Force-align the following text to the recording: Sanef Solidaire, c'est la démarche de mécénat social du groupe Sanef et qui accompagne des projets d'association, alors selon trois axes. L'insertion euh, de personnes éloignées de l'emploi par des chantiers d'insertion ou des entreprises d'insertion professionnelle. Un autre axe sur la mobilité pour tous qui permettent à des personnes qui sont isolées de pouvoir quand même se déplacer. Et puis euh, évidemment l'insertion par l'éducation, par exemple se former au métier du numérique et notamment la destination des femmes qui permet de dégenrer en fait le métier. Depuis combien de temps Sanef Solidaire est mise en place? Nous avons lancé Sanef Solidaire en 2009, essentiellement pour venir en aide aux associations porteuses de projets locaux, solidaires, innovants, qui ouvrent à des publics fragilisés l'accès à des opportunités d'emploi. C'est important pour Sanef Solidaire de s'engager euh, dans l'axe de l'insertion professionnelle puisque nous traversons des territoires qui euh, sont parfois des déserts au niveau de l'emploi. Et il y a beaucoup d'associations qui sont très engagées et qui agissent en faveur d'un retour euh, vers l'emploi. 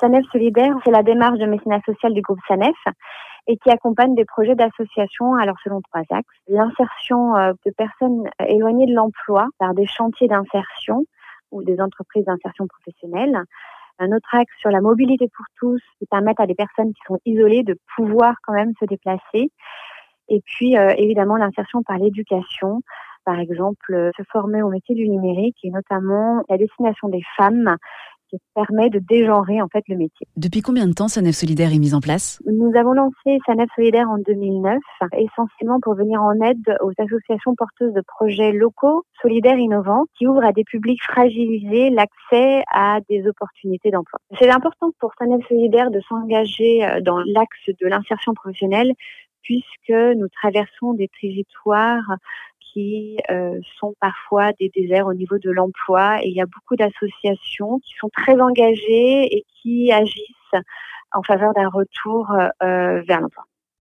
Sanef 0.00 0.24
Solidaire, 0.30 0.74
c'est 0.84 0.90
la 0.90 1.02
démarche 1.02 1.38
de 1.38 1.46
mécénat 1.46 1.80
social 1.86 2.12
du 2.12 2.20
groupe 2.20 2.38
Sanef 2.46 2.76
et 3.46 3.56
qui 3.56 3.70
accompagne 3.70 4.14
des 4.14 4.24
projets 4.24 4.54
d'association, 4.54 5.34
alors 5.34 5.56
selon 5.62 5.80
trois 5.80 6.02
axes. 6.10 6.26
L'insertion 6.48 7.36
euh, 7.36 7.52
de 7.64 7.70
personnes 7.70 8.28
éloignées 8.46 8.86
de 8.86 8.94
l'emploi 8.94 9.46
par 9.58 9.72
des 9.74 9.86
chantiers 9.86 10.28
d'insertion 10.28 11.04
ou 11.52 11.62
des 11.62 11.80
entreprises 11.80 12.24
d'insertion 12.24 12.66
professionnelle. 12.66 13.40
Un 13.98 14.12
autre 14.12 14.28
axe 14.34 14.52
sur 14.58 14.70
la 14.70 14.80
mobilité 14.80 15.28
pour 15.34 15.46
tous 15.58 15.80
qui 15.98 16.06
permettent 16.06 16.40
à 16.40 16.46
des 16.46 16.54
personnes 16.54 16.92
qui 16.92 17.00
sont 17.06 17.18
isolées 17.24 17.62
de 17.62 17.78
pouvoir 17.96 18.34
quand 18.42 18.52
même 18.52 18.72
se 18.78 18.84
déplacer. 18.84 19.50
Et 20.28 20.42
puis 20.44 20.76
euh, 20.76 20.92
évidemment 20.98 21.36
l'insertion 21.36 21.82
par 21.82 21.96
l'éducation, 21.96 22.80
par 23.24 23.38
exemple 23.38 24.10
se 24.16 24.22
former 24.30 24.62
au 24.62 24.68
métier 24.68 24.94
du 24.94 25.08
numérique 25.08 25.56
et 25.62 25.70
notamment 25.70 26.42
la 26.50 26.58
destination 26.58 27.08
des 27.08 27.22
femmes 27.36 27.76
qui 28.30 28.36
permet 28.54 28.90
de 28.90 28.98
dégenrer 28.98 29.60
en 29.62 29.68
fait 29.68 29.84
le 29.88 29.96
métier. 29.96 30.26
Depuis 30.36 30.62
combien 30.62 30.86
de 30.86 30.92
temps 30.92 31.08
Sanef 31.08 31.34
Solidaire 31.34 31.72
est 31.72 31.78
mise 31.78 31.94
en 31.94 32.00
place? 32.00 32.40
Nous 32.46 32.72
avons 32.76 32.92
lancé 32.92 33.38
Sanef 33.46 33.68
Solidaire 33.74 34.08
en 34.08 34.18
2009, 34.18 34.78
essentiellement 35.18 35.78
pour 35.80 35.94
venir 35.94 36.22
en 36.22 36.34
aide 36.40 36.76
aux 36.80 36.92
associations 36.98 37.54
porteuses 37.56 37.92
de 37.92 38.02
projets 38.06 38.52
locaux, 38.52 39.04
solidaires, 39.22 39.58
innovants, 39.58 40.04
qui 40.16 40.26
ouvrent 40.26 40.44
à 40.44 40.52
des 40.52 40.64
publics 40.64 41.02
fragilisés 41.02 41.90
l'accès 41.90 42.62
à 42.72 43.00
des 43.08 43.26
opportunités 43.26 43.90
d'emploi. 43.90 44.18
C'est 44.38 44.50
important 44.50 44.90
pour 44.98 45.12
Sanef 45.18 45.46
Solidaire 45.48 45.90
de 45.90 46.00
s'engager 46.08 46.84
euh, 46.84 47.00
dans 47.00 47.18
l'axe 47.18 47.70
de 47.80 47.86
l'insertion 47.86 48.34
professionnelle 48.34 48.92
puisque 49.42 50.16
nous 50.16 50.26
traversons 50.28 50.94
des 50.94 51.08
territoires 51.20 52.16
qui 52.76 53.16
euh, 53.30 53.58
sont 53.80 53.94
parfois 54.00 54.52
des 54.60 54.70
déserts 54.74 55.06
au 55.06 55.14
niveau 55.14 55.38
de 55.38 55.50
l'emploi. 55.50 56.18
Et 56.22 56.28
il 56.28 56.36
y 56.36 56.42
a 56.42 56.46
beaucoup 56.46 56.76
d'associations 56.76 57.78
qui 57.78 57.94
sont 57.98 58.10
très 58.14 58.38
engagées 58.38 59.34
et 59.34 59.44
qui 59.62 59.90
agissent 59.92 60.62
en 61.12 61.22
faveur 61.22 61.54
d'un 61.54 61.68
retour 61.68 62.30
euh, 62.62 63.00
vers 63.02 63.20
l'emploi. 63.22 63.44